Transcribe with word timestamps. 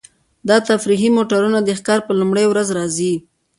دا 0.49 0.57
تفریحي 0.69 1.09
موټرونه 1.17 1.59
د 1.63 1.69
ښکار 1.79 1.99
په 2.07 2.11
لومړۍ 2.19 2.45
ورځ 2.47 2.67
راځي 2.77 3.13